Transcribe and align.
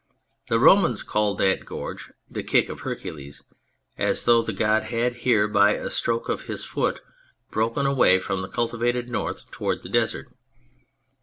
The 0.47 0.57
Romans 0.57 1.03
called 1.03 1.37
that 1.37 1.63
gorge" 1.63 2.11
The 2.35 2.41
Kick 2.41 2.69
of 2.69 2.79
Her 2.79 2.95
cules," 2.95 3.43
as 3.99 4.23
though 4.23 4.41
the 4.41 4.51
god 4.51 4.85
had 4.85 5.13
here 5.13 5.47
by 5.47 5.73
a 5.73 5.91
stroke 5.91 6.27
of 6.27 6.45
his 6.45 6.63
foot 6.65 7.01
broken 7.51 7.85
away 7.85 8.19
from 8.19 8.41
the 8.41 8.47
cultivated 8.49 9.11
north 9.11 9.51
to 9.51 9.59
ward 9.63 9.83
the 9.83 9.89
Desert. 9.89 10.29